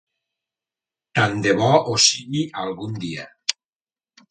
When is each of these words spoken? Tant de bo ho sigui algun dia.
Tant 1.19 1.43
de 1.43 1.53
bo 1.59 1.69
ho 1.91 1.95
sigui 2.07 2.43
algun 2.65 2.99
dia. 3.07 3.31